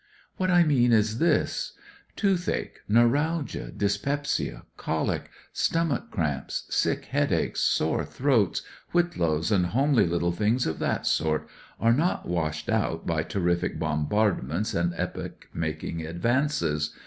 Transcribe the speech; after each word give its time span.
"What 0.37 0.49
I 0.49 0.63
mean 0.63 0.91
is 0.93 1.19
this: 1.19 1.73
toothache, 2.15 2.79
neuralgia, 2.89 3.71
dyspepsia, 3.71 4.63
colic, 4.75 5.29
stomach 5.53 6.09
cramps, 6.09 6.65
sick 6.71 7.05
headaches, 7.05 7.59
sore 7.59 8.03
throats, 8.03 8.63
whit 8.93 9.15
lows, 9.15 9.51
and 9.51 9.67
homely 9.67 10.07
little 10.07 10.31
things 10.31 10.65
of 10.65 10.79
that 10.79 11.05
sort, 11.05 11.47
are 11.79 11.93
not 11.93 12.27
washed 12.27 12.67
out 12.67 13.05
by 13.05 13.21
terrific 13.21 13.77
bombard 13.77 14.41
ments 14.41 14.73
and 14.73 14.91
epoch 14.97 15.47
making 15.53 16.01
advances. 16.03 16.95